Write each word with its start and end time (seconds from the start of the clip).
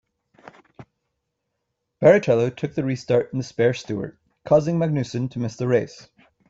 Barrichello 2.01 2.49
took 2.55 2.73
the 2.73 2.83
restart 2.83 3.31
in 3.33 3.37
the 3.37 3.43
spare 3.43 3.75
Stewart, 3.75 4.17
causing 4.43 4.79
Magnussen 4.79 5.29
to 5.29 5.37
miss 5.39 5.57
the 5.57 5.67
race. 5.67 6.09